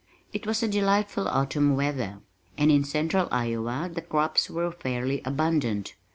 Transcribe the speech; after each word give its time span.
It 0.33 0.47
was 0.47 0.61
delightful 0.61 1.27
autumn 1.27 1.75
weather, 1.75 2.21
and 2.57 2.71
in 2.71 2.83
central 2.83 3.27
Iowa 3.31 3.87
the 3.93 4.01
crops 4.01 4.49
were 4.49 4.71
fairly 4.71 5.21
abundant. 5.25 5.93